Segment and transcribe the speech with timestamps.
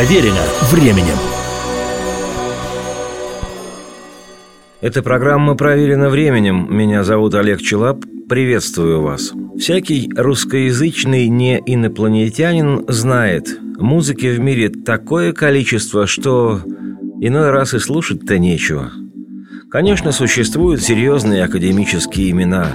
[0.00, 0.40] Проверено
[0.72, 1.18] временем.
[4.80, 6.66] Эта программа проверена временем.
[6.70, 8.06] Меня зовут Олег Челап.
[8.26, 9.34] Приветствую вас.
[9.58, 16.62] Всякий русскоязычный не инопланетянин знает, музыки в мире такое количество, что
[17.20, 18.90] иной раз и слушать-то нечего.
[19.70, 22.68] Конечно, существуют серьезные академические имена.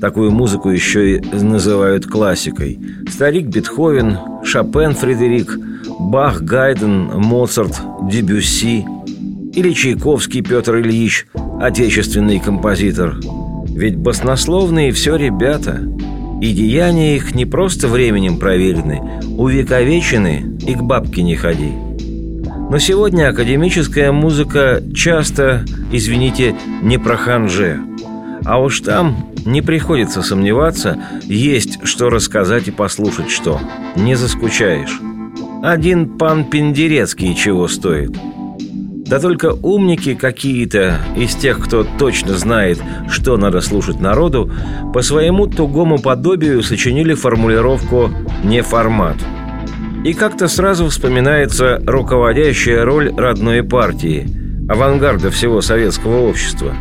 [0.00, 2.78] Такую музыку еще и называют классикой.
[3.08, 5.58] Старик Бетховен, Шопен Фредерик,
[5.98, 8.84] Бах Гайден, Моцарт, Дебюсси
[9.54, 11.26] или Чайковский Петр Ильич,
[11.60, 13.16] отечественный композитор.
[13.68, 15.80] Ведь баснословные все ребята,
[16.40, 19.00] и деяния их не просто временем проверены,
[19.36, 21.72] увековечены и к бабке не ходи.
[22.70, 27.80] Но сегодня академическая музыка часто, извините, не про ханже.
[28.44, 33.60] А уж там не приходится сомневаться, есть что рассказать и послушать что.
[33.96, 35.00] Не заскучаешь.
[35.62, 38.16] Один пан Пендерецкий чего стоит–
[39.06, 44.50] да только умники какие-то из тех, кто точно знает, что надо слушать народу,
[44.94, 48.10] по своему тугому подобию сочинили формулировку
[48.42, 49.16] «не формат».
[50.04, 54.26] И как-то сразу вспоминается руководящая роль родной партии,
[54.70, 56.74] авангарда всего советского общества.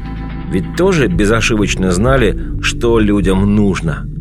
[0.53, 4.07] Ведь тоже безошибочно знали, что людям нужно–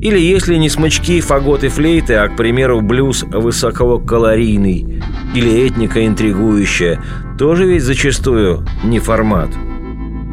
[0.00, 5.02] или если не смычки, фагот и флейты, а, к примеру, блюз высококалорийный
[5.34, 7.02] или этника интригующая,
[7.36, 9.48] тоже ведь зачастую не формат.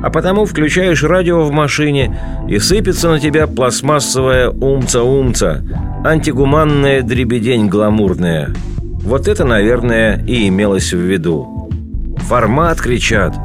[0.03, 2.15] А потому включаешь радио в машине,
[2.47, 5.63] и сыпется на тебя пластмассовая умца-умца,
[6.05, 8.53] антигуманная дребедень гламурная.
[9.01, 11.71] Вот это, наверное, и имелось в виду.
[12.17, 13.35] «Формат!»— кричат.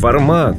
[0.00, 0.56] «Формат!»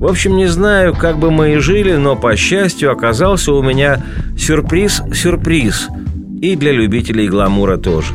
[0.00, 4.02] В общем, не знаю, как бы мы и жили, но, по счастью, оказался у меня
[4.34, 5.88] сюрприз-сюрприз.
[6.40, 8.14] И для любителей гламура тоже.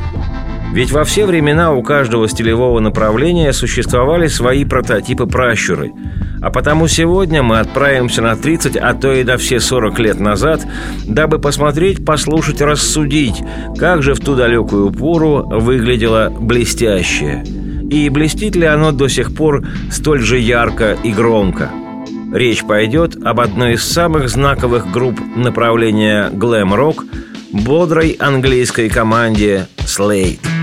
[0.74, 5.92] Ведь во все времена у каждого стилевого направления существовали свои прототипы-пращуры.
[6.42, 10.66] А потому сегодня мы отправимся на 30, а то и до все 40 лет назад,
[11.06, 13.44] дабы посмотреть, послушать, рассудить,
[13.78, 17.46] как же в ту далекую пору выглядело блестящее–
[17.90, 21.70] и блестит ли оно до сих пор столь же ярко и громко.
[22.34, 27.06] Речь пойдет об одной из самых знаковых групп направления глэм-рок–
[27.56, 30.55] бодрой английской команде Slade.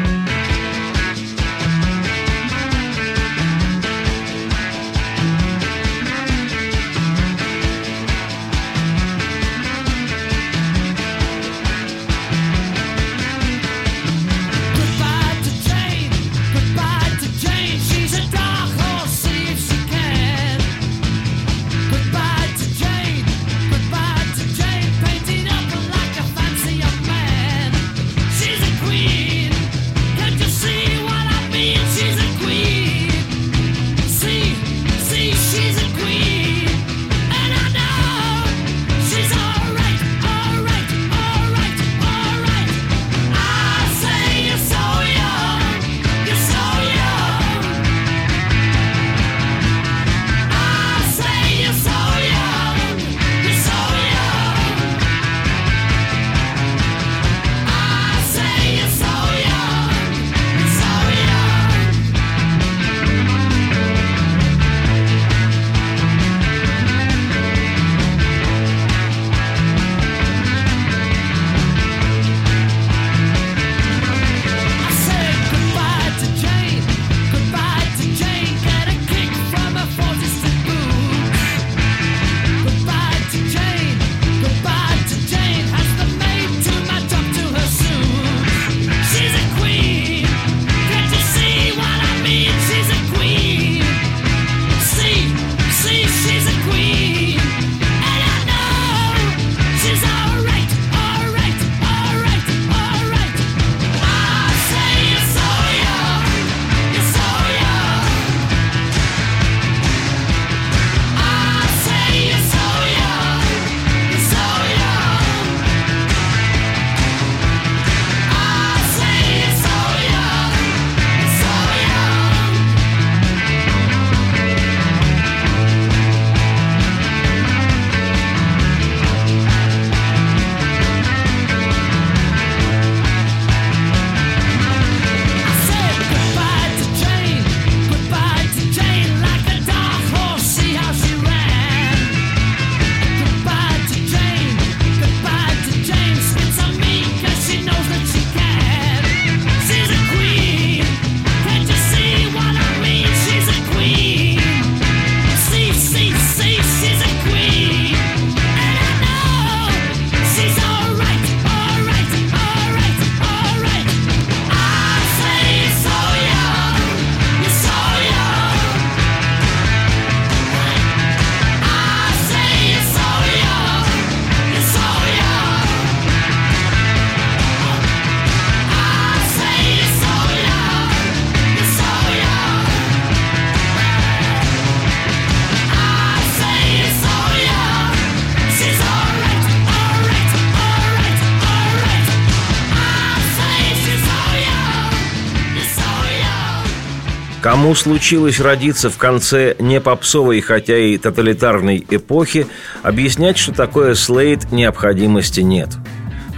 [197.42, 202.46] Кому случилось родиться в конце не попсовой, хотя и тоталитарной эпохи,
[202.84, 205.70] объяснять, что такое слейд, необходимости нет.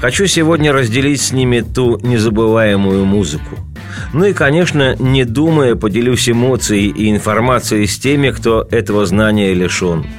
[0.01, 3.59] Хочу сегодня разделить с ними ту незабываемую музыку.
[4.15, 10.07] Ну и, конечно, не думая, поделюсь эмоцией и информацией с теми, кто этого знания лишен–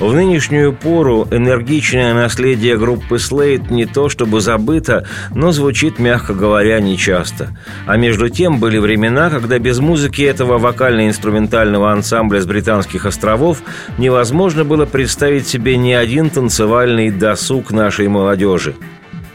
[0.00, 6.80] в нынешнюю пору энергичное наследие группы Slate не то чтобы забыто, но звучит, мягко говоря,
[6.80, 7.56] нечасто.
[7.86, 13.62] А между тем были времена, когда без музыки этого вокально-инструментального ансамбля с британских островов
[13.98, 18.74] невозможно было представить себе ни один танцевальный досуг нашей молодежи.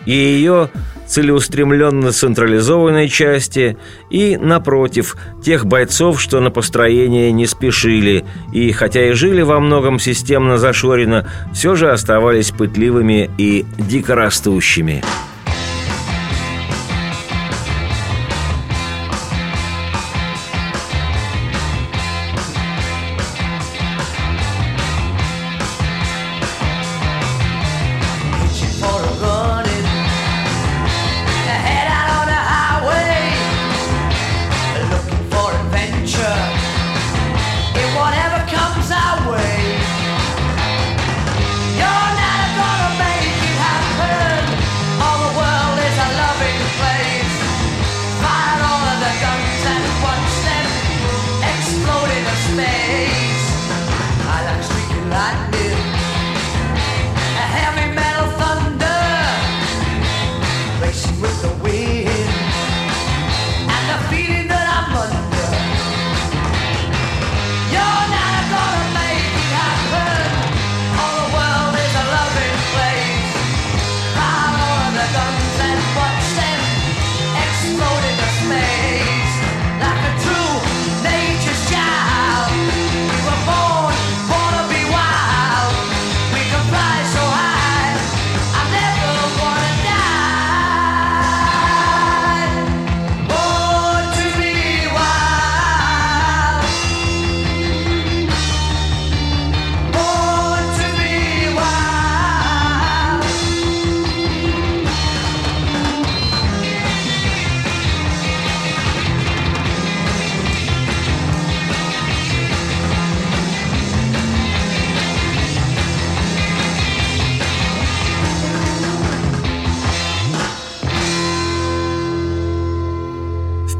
[0.06, 0.69] И ее
[1.07, 3.77] целеустремленно централизованной части
[4.09, 10.00] и, напротив, тех бойцов, что на построение не спешили и, хотя и жили во многом
[10.00, 15.03] системно зашорено, все же оставались пытливыми и дикорастущими.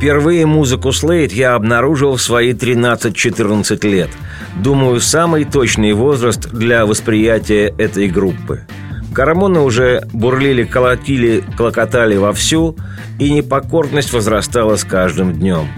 [0.04, 4.10] Впервые музыку Слейд я обнаружил в свои 13-14 лет.
[4.54, 8.68] Думаю, самый точный возраст для восприятия этой группы.
[9.14, 12.76] Гормоны уже бурлили, колотили, клокотали вовсю,
[13.18, 15.70] и непокорность возрастала с каждым днем.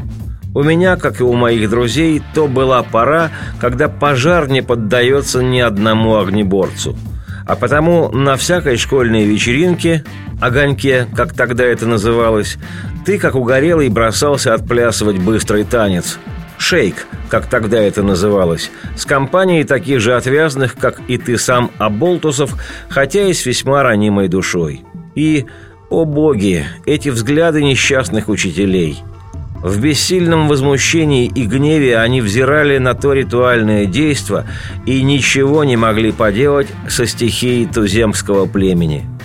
[0.56, 3.30] У меня, как и у моих друзей, то была пора,
[3.62, 6.98] когда пожар не поддается ни одному огнеборцу.
[7.46, 10.04] А потому на всякой школьной вечеринке,
[10.42, 12.58] огоньке, как тогда это называлось,
[13.06, 16.18] ты, как угорелый, бросался отплясывать быстрый танец.
[16.58, 22.56] Шейк, как тогда это называлось, с компанией таких же отвязных, как и ты сам Аболтусов,
[22.90, 24.84] хотя и с весьма ранимой душой.
[25.14, 25.46] И,
[25.90, 29.04] о боги, эти взгляды несчастных учителей–
[29.66, 34.46] в бессильном возмущении и гневе они взирали на то ритуальное действо
[34.86, 39.06] и ничего не могли поделать со стихией туземского племени–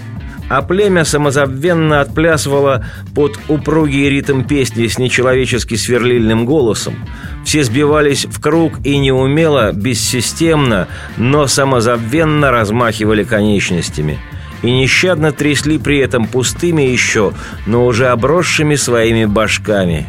[0.51, 6.97] а племя самозабвенно отплясывало под упругий ритм песни с нечеловечески сверлильным голосом.
[7.45, 14.19] Все сбивались в круг и неумело, бессистемно, но самозабвенно размахивали конечностями
[14.63, 17.33] и нещадно трясли при этом пустыми еще,
[17.67, 20.09] но уже обросшими своими башками.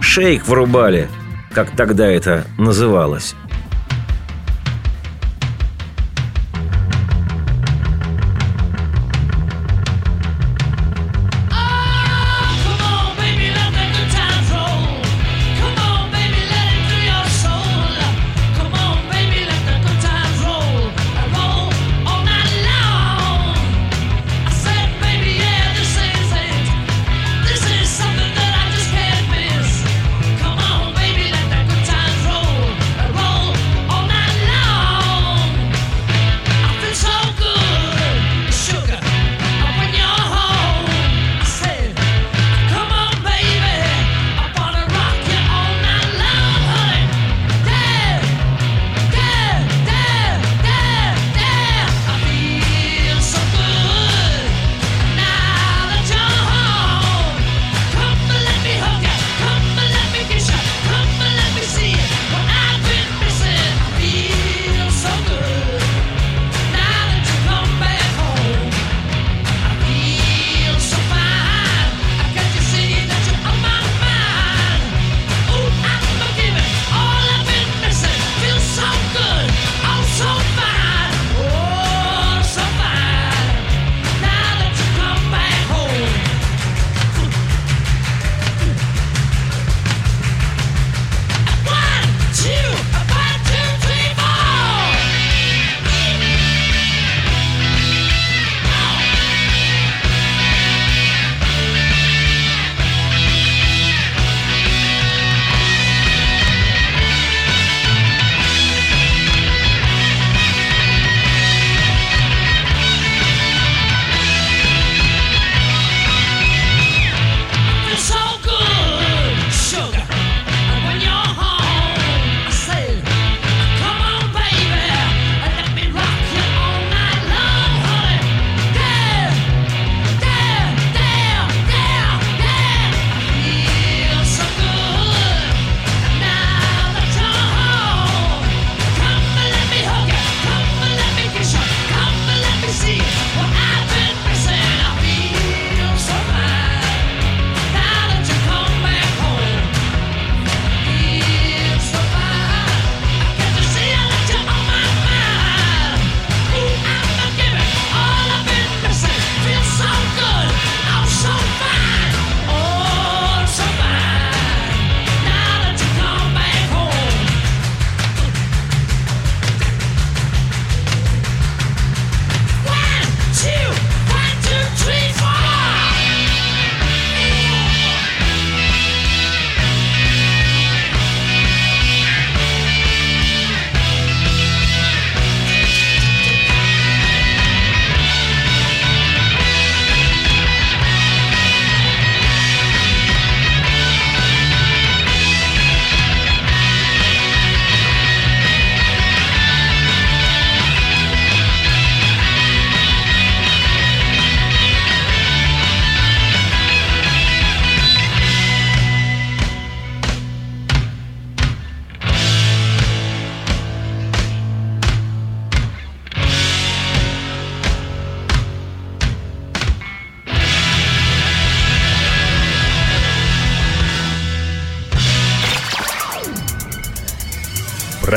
[0.00, 1.08] Шейк врубали,
[1.52, 3.34] как тогда это называлось.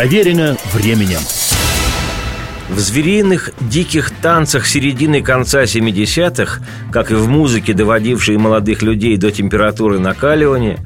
[0.02, 1.20] Проверено временем.
[2.70, 9.30] В звериных диких танцах середины конца 70-х, как и в музыке, доводившей молодых людей до
[9.30, 10.80] температуры накаливания,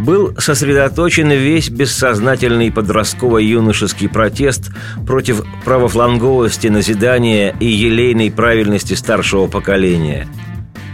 [0.00, 4.72] был сосредоточен весь бессознательный подростково-юношеский протест
[5.06, 10.26] против правофланговости назидания и елейной правильности старшего поколения.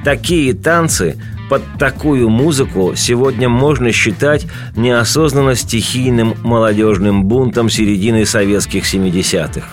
[0.05, 1.17] Такие танцы
[1.49, 4.47] под такую музыку сегодня можно считать
[4.77, 9.69] неосознанно стихийным молодежным бунтом середины советских 70-х.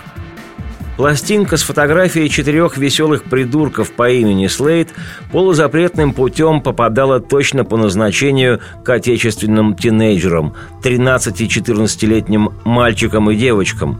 [1.00, 4.90] Пластинка с фотографией четырех веселых придурков по имени Слейд
[5.32, 13.98] полузапретным путем попадала точно по назначению к отечественным тинейджерам, 13-14-летним мальчикам и девочкам,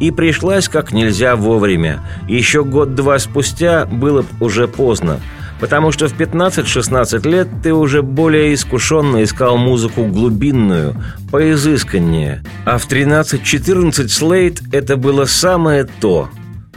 [0.00, 2.00] и пришлась как нельзя вовремя.
[2.26, 5.20] Еще год-два спустя было уже поздно–
[5.60, 10.96] Потому что в 15-16 лет ты уже более искушенно искал музыку глубинную,
[11.30, 12.42] поизысканнее.
[12.64, 16.30] А в 13-14 Слейд это было самое то.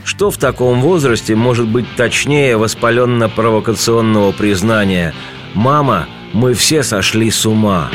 [0.04, 5.14] Что в таком возрасте может быть точнее воспаленно-провокационного признания
[5.54, 7.90] «Мама, мы все сошли с ума».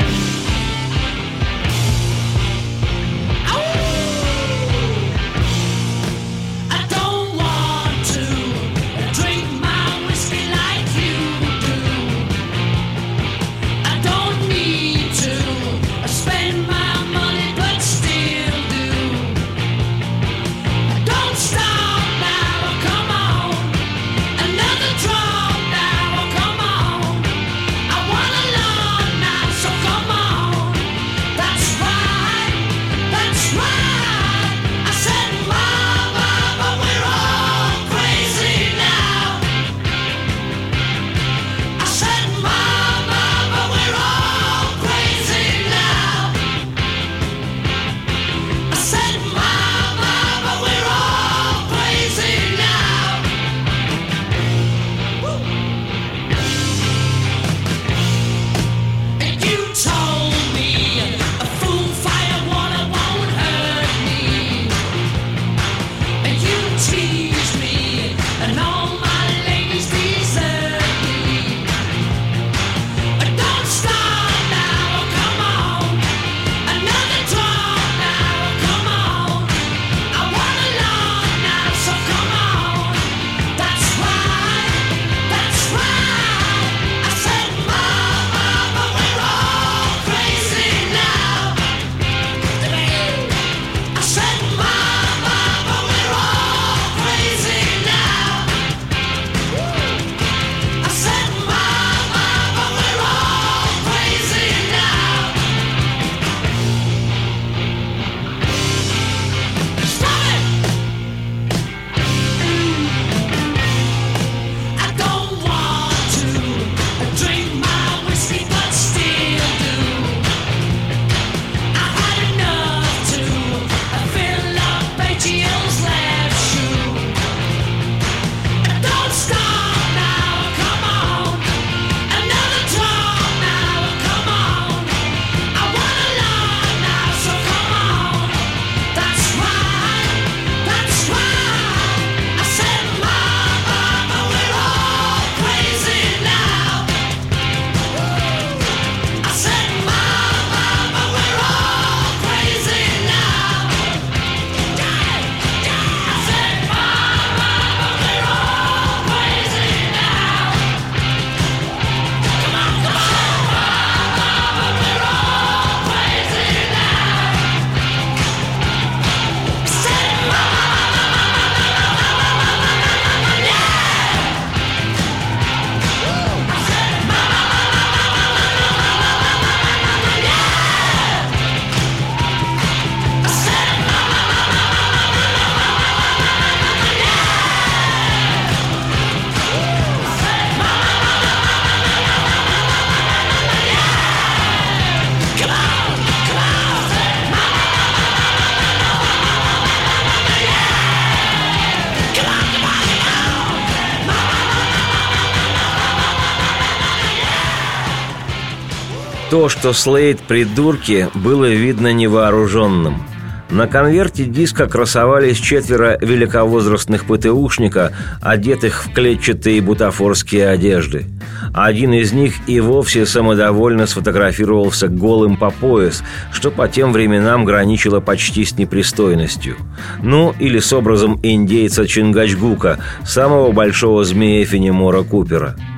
[209.49, 213.01] То, что Слейд придурки, было видно невооруженным.
[213.49, 221.07] На конверте диска красовались четверо великовозрастных ПТУшника, одетых в клетчатые бутафорские одежды.
[221.51, 228.01] один из них и вовсе самодовольно сфотографировался голым по пояс, что по тем временам граничило
[228.01, 229.55] почти с непристойностью.
[230.03, 235.55] Ну, или с образом индейца Чингачгука, самого большого змея Фенемора Купера–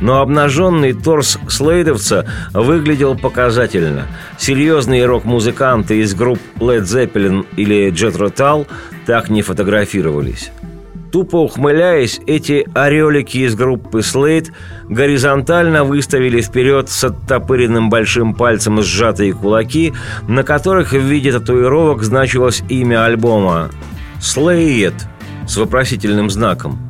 [0.00, 4.06] но обнаженный торс слейдовца выглядел показательно.
[4.38, 8.66] Серьезные рок-музыканты из групп Led Zeppelin или Jet Rotal
[9.06, 10.50] так не фотографировались.
[11.12, 14.52] Тупо ухмыляясь, эти орелики из группы Slade
[14.88, 19.92] горизонтально выставили вперед с оттопыренным большим пальцем сжатые кулаки,
[20.28, 23.70] на которых в виде татуировок значилось имя альбома
[24.20, 25.02] «Slade»
[25.48, 26.78] с вопросительным знаком–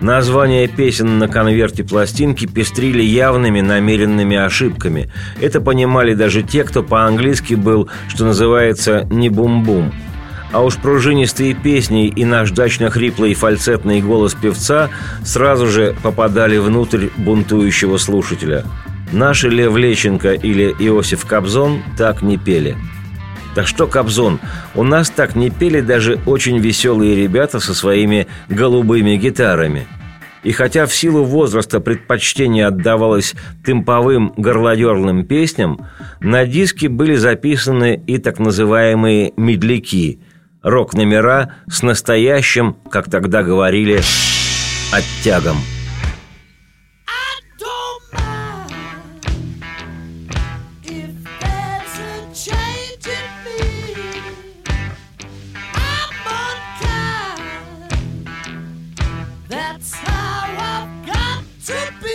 [0.00, 5.10] Названия песен на конверте пластинки пестрили явными намеренными ошибками.
[5.40, 9.92] Это понимали даже те, кто по-английски был, что называется, не бум-бум.
[10.52, 14.90] А уж пружинистые песни и наждачно-хриплый фальцетный голос певца
[15.24, 18.64] сразу же попадали внутрь бунтующего слушателя.
[19.12, 22.76] Наши Лев Лещенко или Иосиф Кобзон так не пели–
[23.54, 24.40] да что, Кобзон,
[24.74, 29.86] у нас так не пели даже очень веселые ребята со своими голубыми гитарами.
[30.42, 35.86] И хотя в силу возраста предпочтение отдавалось темповым горлодерным песням,
[36.20, 40.20] на диске были записаны и так называемые «медляки»–
[40.62, 44.00] рок-номера с настоящим, как тогда говорили,
[44.92, 45.56] оттягом–
[59.74, 62.13] That's how I've got to be.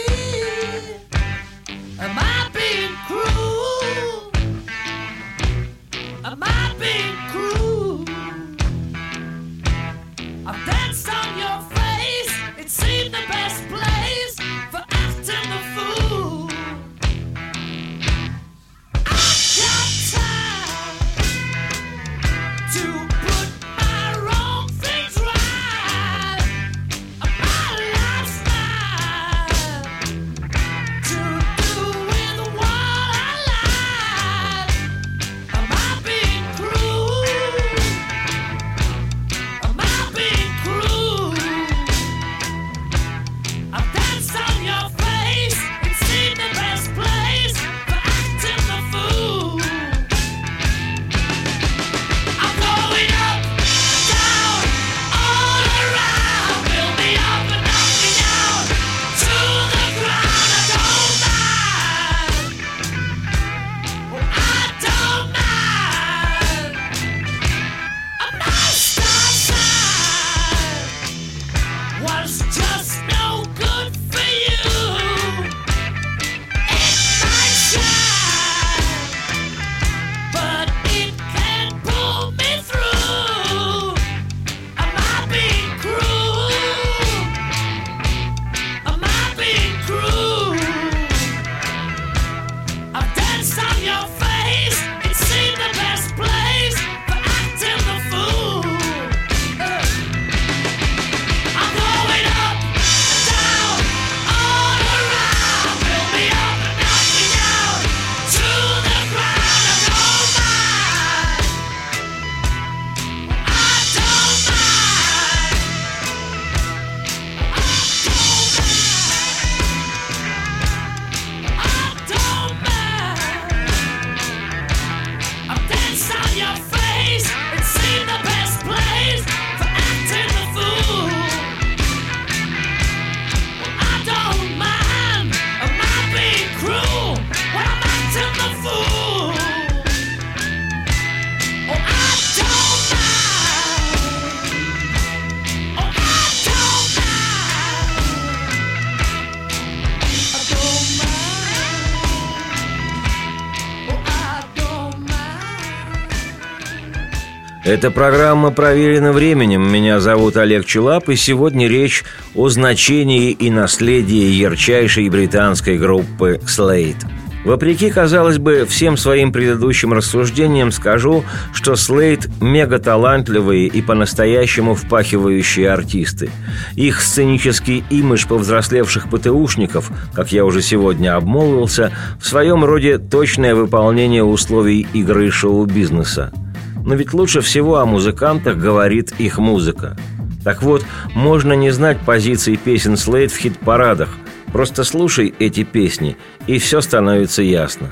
[157.80, 159.72] Эта программа проверена временем.
[159.72, 162.04] Меня зовут Олег Челап, и сегодня речь
[162.36, 166.98] о значении и наследии ярчайшей британской группы Slade.
[167.46, 175.72] Вопреки, казалось бы, всем своим предыдущим рассуждениям скажу, что Слейд– мега талантливые и по-настоящему впахивающие
[175.72, 176.32] артисты.
[176.76, 184.26] Их сценический имидж повзрослевших ПТУшников, как я уже сегодня обмолвился, в своем роде точное выполнение
[184.26, 186.34] условий игры шоу-бизнеса–
[186.86, 189.98] но ведь лучше всего о музыкантах говорит их музыка.
[190.44, 194.10] Так вот, можно не знать позиций песен Слейд в хит-парадах,
[194.52, 197.92] Просто слушай эти песни, и все становится ясно.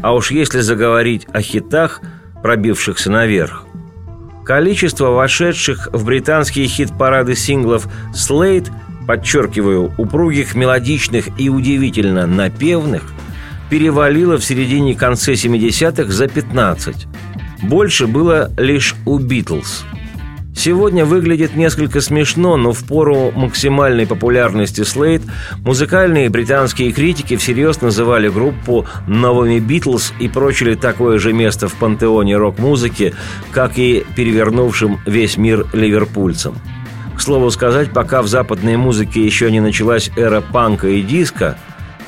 [0.00, 2.00] А уж если заговорить о хитах,
[2.42, 3.64] пробившихся наверх,
[4.44, 8.70] количество вошедших в британские хит-парады синглов «Слейд»,
[9.06, 13.04] подчеркиваю, упругих, мелодичных и удивительно напевных,
[13.70, 17.06] перевалило в середине-конце 70-х за 15.
[17.62, 19.84] Больше было лишь у «Битлз».
[20.56, 25.22] Сегодня выглядит несколько смешно, но в пору максимальной популярности Слейд
[25.64, 32.36] музыкальные британские критики всерьез называли группу новыми «Битлз» и прочили такое же место в пантеоне
[32.36, 33.14] рок-музыки,
[33.50, 36.56] как и перевернувшим весь мир ливерпульцам.
[37.16, 41.58] К слову сказать, пока в западной музыке еще не началась эра панка и диска,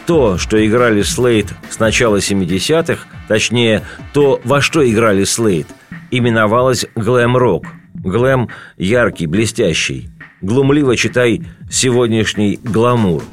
[0.07, 5.67] то, что играли Слейд с начала 70-х, точнее, то, во что играли Слейд,
[6.11, 7.67] именовалось глэм-рок–
[8.07, 10.11] Глэм яркий, блестящий.
[10.41, 13.25] Глумливо читай сегодняшний гламур.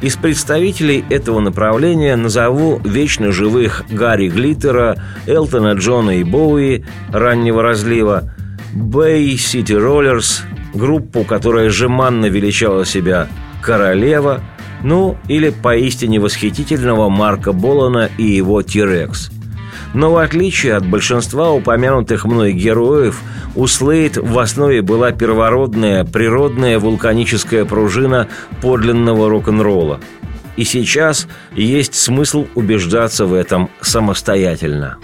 [0.00, 8.34] Из представителей этого направления назову вечно живых Гарри Глиттера, Элтона Джона и Боуи раннего разлива,
[8.74, 10.40] Bay City Rollers,
[10.74, 13.28] группу, которая жеманно величала себя
[13.60, 14.40] «Королева»,
[14.82, 19.30] ну или поистине восхитительного Марка Болана и его «Тирекс».
[19.94, 23.20] Но в отличие от большинства упомянутых мной героев,
[23.54, 28.28] у Слейд в основе была первородная, природная вулканическая пружина
[28.62, 30.00] подлинного рок-н-ролла.
[30.56, 34.98] И сейчас есть смысл убеждаться в этом самостоятельно.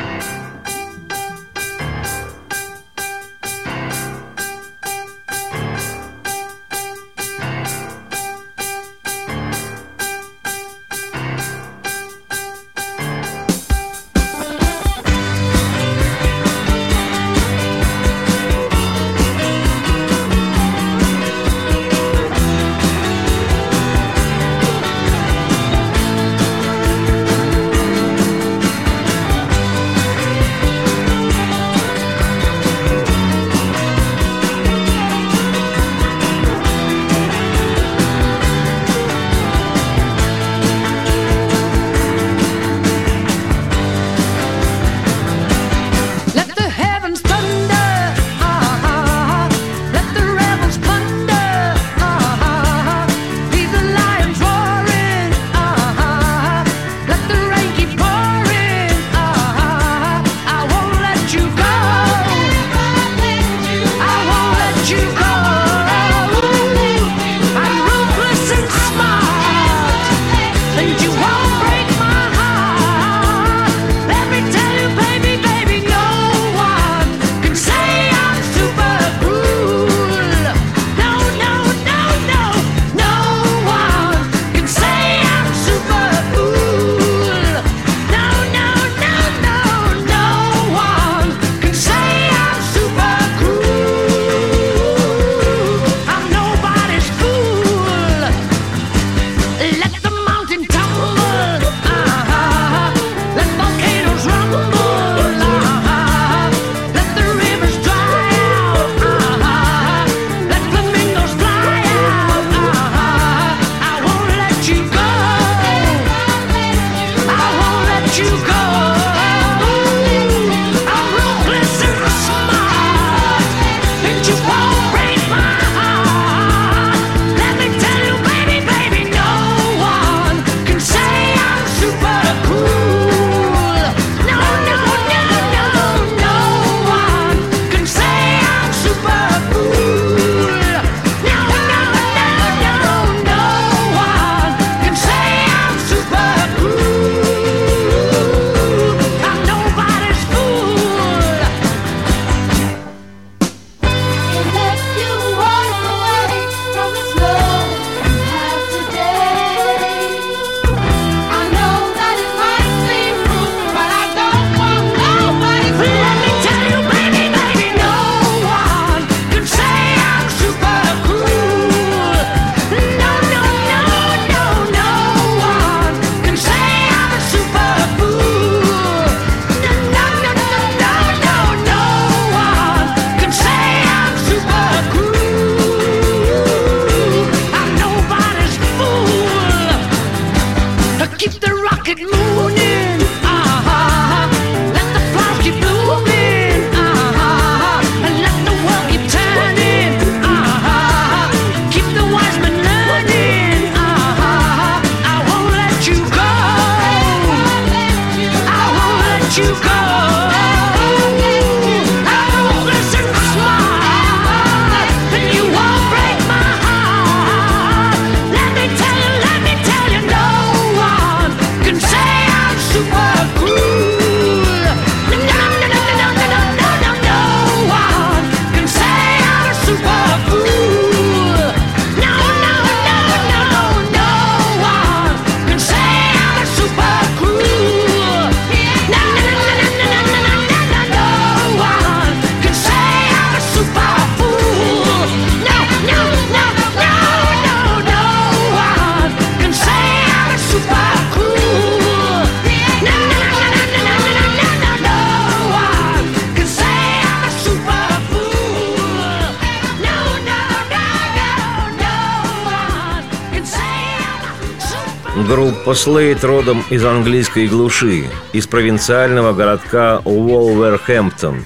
[265.59, 271.44] Группа Слейт родом из английской глуши, из провинциального городка Уолверхэмптон.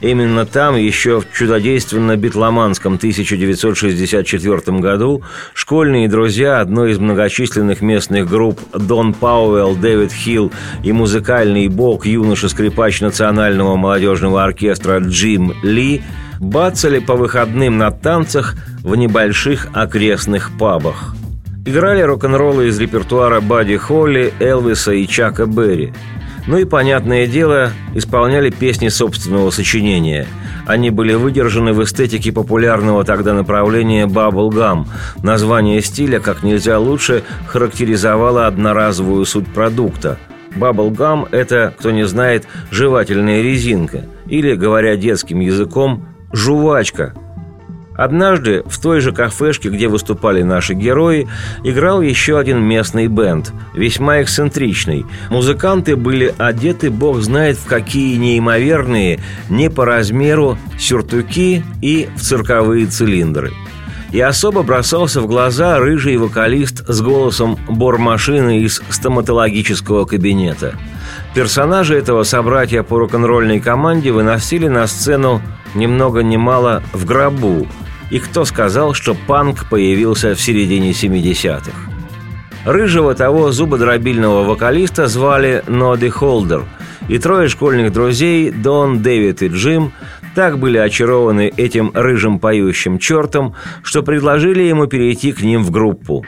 [0.00, 5.22] Именно там еще в чудодейственно-битломанском 1964 году
[5.54, 10.50] школьные друзья одной из многочисленных местных групп Дон Пауэлл, Дэвид Хилл
[10.82, 16.02] и музыкальный бог юноша-скрипач Национального молодежного оркестра Джим Ли
[16.40, 21.14] бацали по выходным на танцах в небольших окрестных пабах–
[21.64, 25.92] Играли рок-н-роллы из репертуара Бадди Холли, Элвиса и Чака Берри.
[26.48, 30.26] Ну и, понятное дело, исполняли песни собственного сочинения.
[30.66, 34.86] Они были выдержаны в эстетике популярного тогда направления «Bubblegum».
[35.22, 40.18] Название стиля как нельзя лучше характеризовало одноразовую суть продукта.
[40.56, 44.04] «Bubblegum»– это, кто не знает, жевательная резинка.
[44.26, 47.14] Или, говоря детским языком, «жувачка»,
[47.96, 51.28] Однажды в той же кафешке, где выступали наши герои,
[51.62, 55.04] играл еще один местный бенд, весьма эксцентричный.
[55.30, 62.86] Музыканты были одеты бог знает в какие неимоверные, не по размеру, сюртуки и в цирковые
[62.86, 63.52] цилиндры.
[64.10, 70.74] И особо бросался в глаза рыжий вокалист с голосом бормашины из стоматологического кабинета.
[71.34, 75.40] Персонажи этого собратья по рок-н-ролльной команде выносили на сцену
[75.74, 77.66] ни много ни мало в гробу,
[78.10, 81.72] и кто сказал, что панк появился в середине 70-х.
[82.64, 86.64] Рыжего того зубодробильного вокалиста звали Ноди Холдер,
[87.08, 89.92] и трое школьных друзей, Дон, Дэвид и Джим,
[90.34, 96.24] так были очарованы этим рыжим поющим чертом, что предложили ему перейти к ним в группу.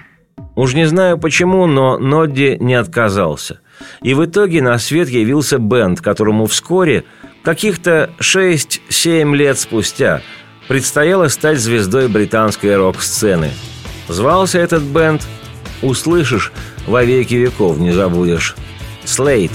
[0.56, 3.60] Уж не знаю почему, но Нодди не отказался.
[4.02, 7.04] И в итоге на свет явился бенд, которому вскоре,
[7.44, 10.22] каких-то 6-7 лет спустя,
[10.66, 13.50] предстояло стать звездой британской рок-сцены.
[14.08, 15.22] Звался этот бенд
[15.82, 16.52] «Услышишь,
[16.86, 18.56] во веки веков не забудешь»
[19.04, 19.52] «Слейт».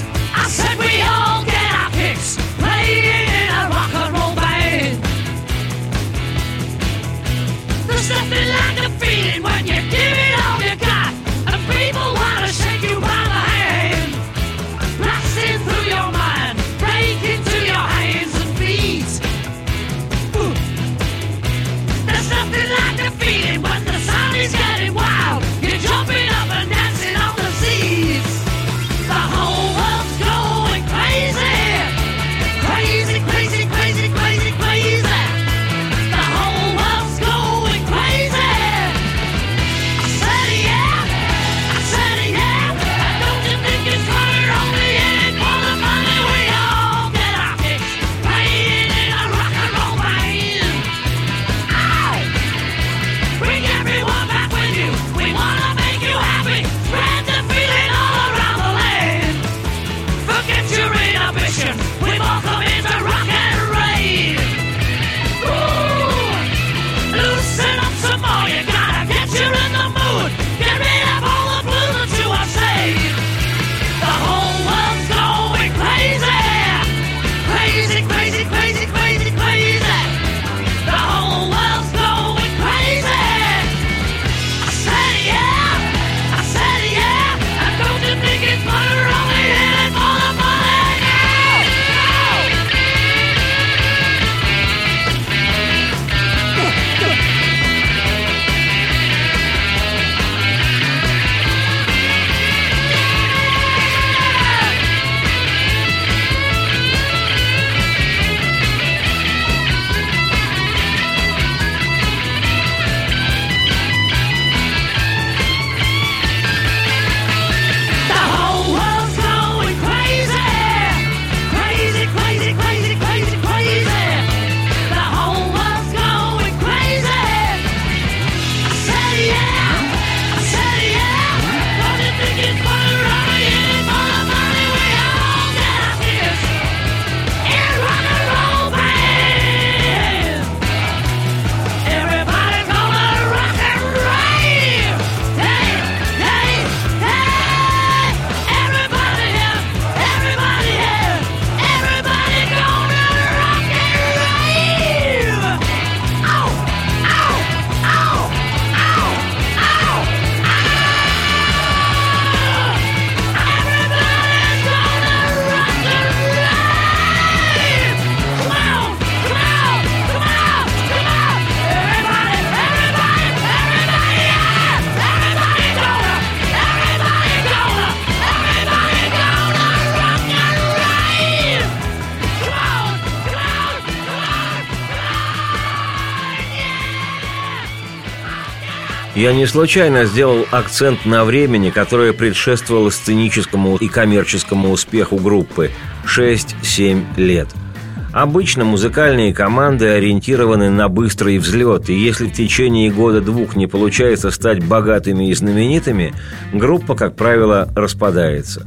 [189.16, 195.72] Я не случайно сделал акцент на времени, которое предшествовало сценическому и коммерческому успеху группы–
[196.05, 197.47] 6-7 лет–
[198.12, 204.64] Обычно музыкальные команды ориентированы на быстрый взлет, и если в течение года-двух не получается стать
[204.64, 206.14] богатыми и знаменитыми,
[206.51, 208.66] группа, как правило, распадается.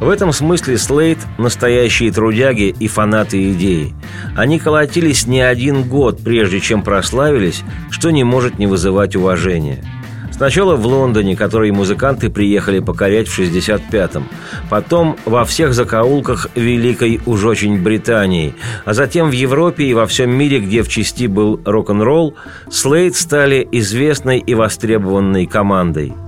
[0.00, 3.94] В этом смысле Слейд– настоящие трудяги и фанаты идеи.
[4.36, 9.84] Они колотились не один год, прежде чем прославились, что не может не вызывать уважения–
[10.36, 14.28] Сначала в Лондоне, который музыканты приехали покорять в 65-м.
[14.68, 18.56] Потом во всех закоулках Великой уж очень Британии.
[18.84, 22.34] А затем в Европе и во всем мире, где в части был рок-н-ролл,
[22.68, 26.12] Слейд стали известной и востребованной командой–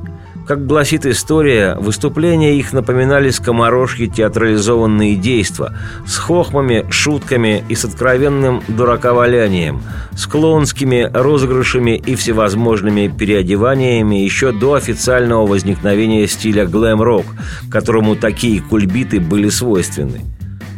[0.46, 5.72] как гласит история, выступления их напоминали скоморожьи театрализованные действия
[6.06, 9.82] с хохмами, шутками и с откровенным дураковалянием,
[10.12, 17.26] с клоунскими розыгрышами и всевозможными переодеваниями еще до официального возникновения стиля глэм-рок,
[17.70, 20.20] которому такие кульбиты были свойственны.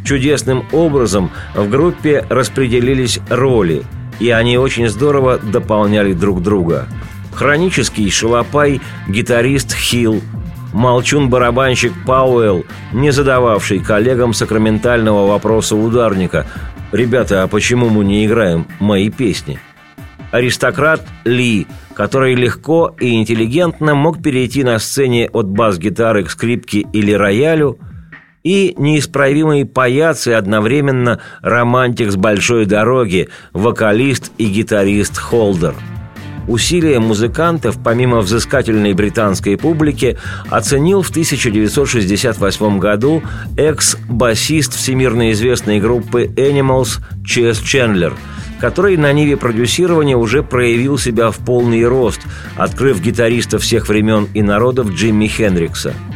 [0.03, 3.83] Чудесным образом в группе распределились роли,
[4.19, 6.87] и они очень здорово дополняли друг друга–
[7.31, 10.21] хронический шалопай гитарист Хилл,
[10.73, 16.45] молчун-барабанщик Пауэлл, не задававший коллегам сакраментального вопроса ударника.
[16.91, 19.59] «Ребята, а почему мы не играем мои песни?»
[20.31, 21.65] Аристократ Ли,
[21.95, 27.77] который легко и интеллигентно мог перейти на сцене от бас-гитары к скрипке или роялю–
[28.43, 35.75] и неисправимый паяц и одновременно романтик с большой дороги, вокалист и гитарист Холдер–
[36.49, 40.17] Усилия музыкантов, помимо взыскательной британской публики,
[40.49, 43.21] оценил в 1968 году
[43.55, 48.15] экс-басист всемирно известной группы Animals Чес Чендлер,
[48.59, 52.21] который на ниве продюсирования уже проявил себя в полный рост,
[52.57, 55.93] открыв гитариста всех времен и народов Джимми Хендрикса–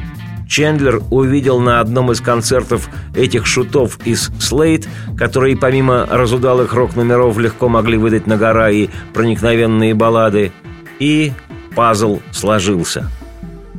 [0.54, 4.88] Чендлер увидел на одном из концертов этих шутов из «Слейд»,
[5.18, 10.52] которые помимо разудалых рок-номеров легко могли выдать на гора и проникновенные баллады,
[11.00, 11.34] и
[11.76, 13.10] пазл сложился.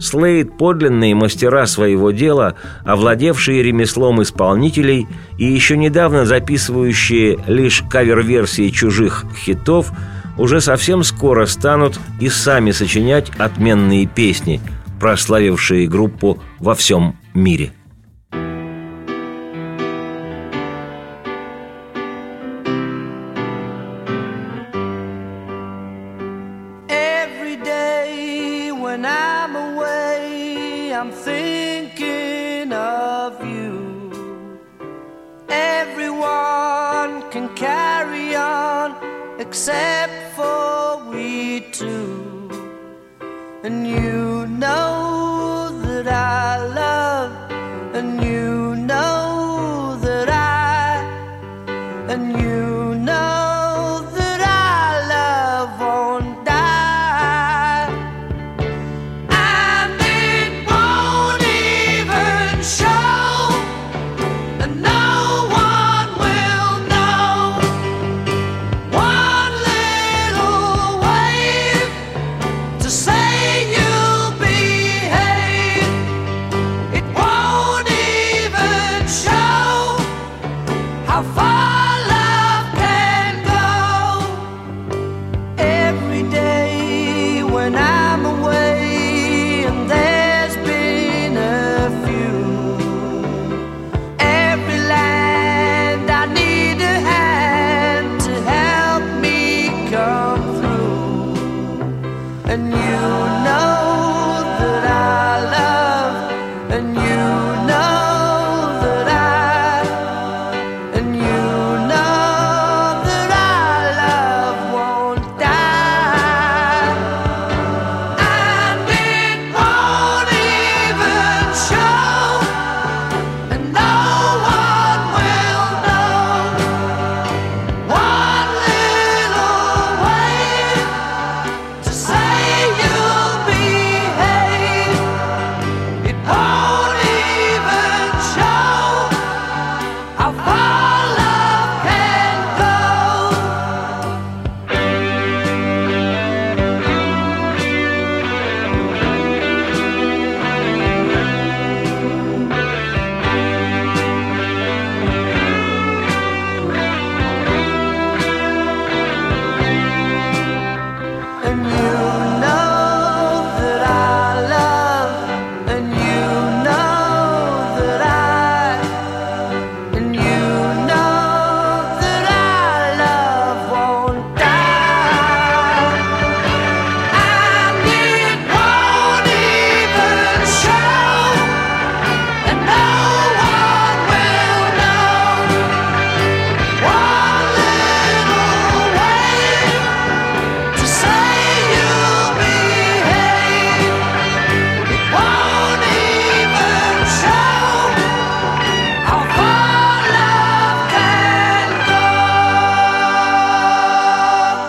[0.00, 5.06] Слейд– подлинные мастера своего дела, овладевшие ремеслом исполнителей
[5.38, 9.92] и еще недавно записывающие лишь кавер-версии чужих хитов,
[10.36, 14.60] уже совсем скоро станут и сами сочинять отменные песни–
[15.00, 17.72] прославившие группу во всем мире.
[39.54, 42.50] except for we two.
[43.62, 45.03] And you know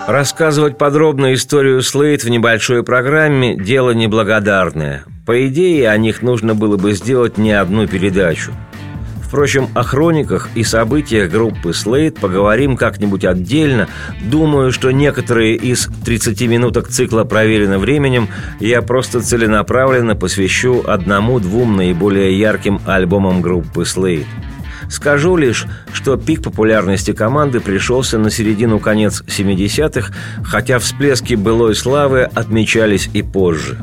[0.08, 5.04] Рассказывать подробно историю Слейд в небольшой программе– дело неблагодарное.
[5.26, 8.52] По идее, о них нужно было бы сделать не одну передачу.
[9.24, 13.88] Впрочем, о хрониках и событиях группы Слейд поговорим как-нибудь отдельно.
[14.22, 18.30] Думаю, что некоторые из 30 минуток цикла проверено временем
[18.60, 24.28] я просто целенаправленно посвящу одному-двум наиболее ярким альбомам группы Слейд.
[24.90, 30.14] Скажу лишь, что пик популярности команды пришелся на середину-конец 70-х,
[30.44, 33.78] хотя всплески былой славы отмечались и позже.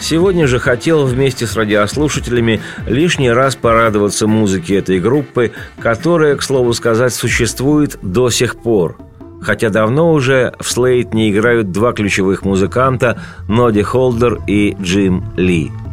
[0.00, 6.72] Сегодня же хотел вместе с радиослушателями лишний раз порадоваться музыке этой группы, которая, к слову
[6.72, 8.96] сказать, существует до сих пор.
[9.42, 15.70] Хотя давно уже в Слейт не играют два ключевых музыканта– Ноди Холдер и Джим Ли–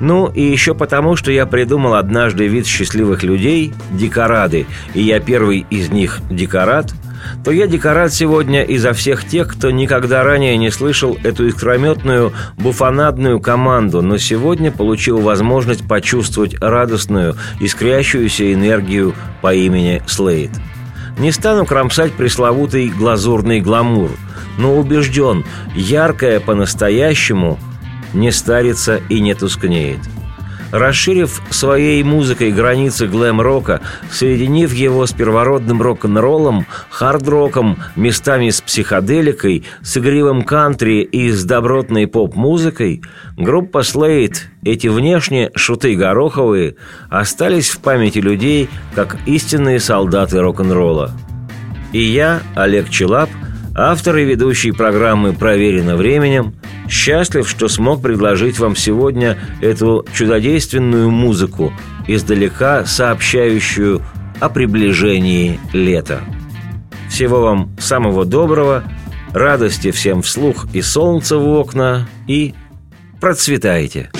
[0.00, 5.66] ну, и еще потому, что я придумал однажды вид счастливых людей– декорады, и я первый
[5.70, 6.92] из них– декорат,
[7.44, 13.40] то я декорат сегодня изо всех тех, кто никогда ранее не слышал эту искрометную буфонадную
[13.40, 20.50] команду, но сегодня получил возможность почувствовать радостную, искрящуюся энергию по имени Слейд.
[21.18, 24.10] Не стану кромсать пресловутый глазурный гламур,
[24.58, 27.58] но убежден, яркое по-настоящему–
[28.14, 30.00] не старится и не тускнеет.
[30.72, 33.80] Расширив своей музыкой границы глэм-рока,
[34.10, 42.08] соединив его с первородным рок-н-роллом, хард-роком, местами с психоделикой, с игривым кантри и с добротной
[42.08, 43.02] поп-музыкой,
[43.36, 46.74] группа Слейд, эти внешне шуты гороховые,
[47.08, 51.12] остались в памяти людей как истинные солдаты рок-н-ролла.
[51.92, 53.30] И я, Олег Челап,
[53.76, 56.54] автор и ведущий программы «Проверено временем»,
[56.88, 61.72] Счастлив, что смог предложить вам сегодня эту чудодейственную музыку,
[62.06, 64.02] издалека сообщающую
[64.40, 66.20] о приближении лета.
[67.08, 68.84] Всего вам самого доброго,
[69.32, 72.54] радости всем вслух и солнца в окна, и
[73.20, 74.10] процветайте!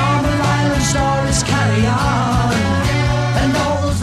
[0.00, 2.54] Bahama Island stories carry on.
[3.40, 3.98] And those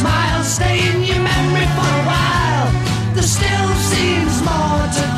[0.00, 2.68] smiles stay in your memory for a while.
[3.14, 5.15] There still seems more to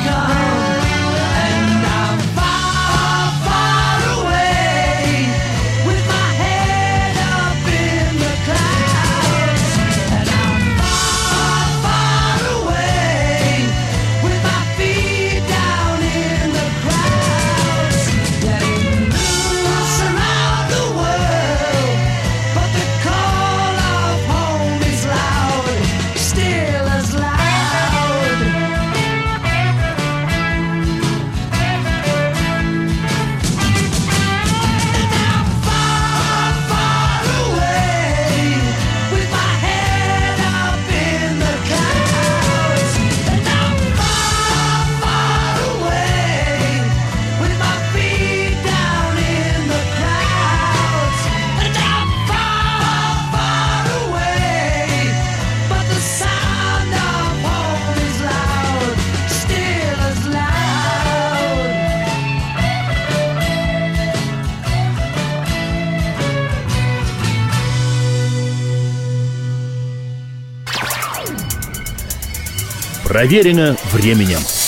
[73.19, 74.58] Проверено временем.